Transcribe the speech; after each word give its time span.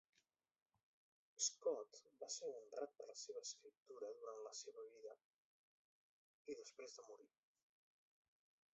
Scott 1.47 1.99
va 2.23 2.29
ser 2.37 2.49
honrat 2.55 2.95
per 3.01 3.07
la 3.11 3.17
seva 3.25 3.43
escriptura 3.49 4.09
durant 4.23 4.41
la 4.49 4.57
seva 4.63 4.89
vida 4.97 5.15
i 6.55 6.61
després 6.65 6.97
de 7.01 7.09
morir. 7.13 7.29